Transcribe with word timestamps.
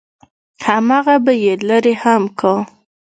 همغه 0.67 1.15
به 1.25 1.33
يې 1.43 1.53
لرې 1.69 1.93
هم 2.03 2.23
کا. 2.39 2.53